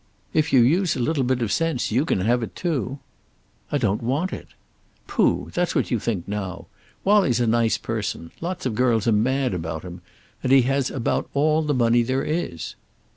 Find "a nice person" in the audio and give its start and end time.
7.39-8.31